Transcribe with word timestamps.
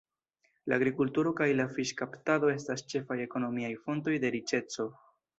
La 0.71 0.77
agrikulturo 0.79 1.33
kaj 1.41 1.47
la 1.59 1.65
fiŝkaptado 1.75 2.49
estas 2.53 2.81
la 2.85 2.91
ĉefaj 2.93 3.17
ekonomiaj 3.27 3.69
fontoj 3.83 4.15
de 4.25 4.33
riĉeco. 4.37 4.87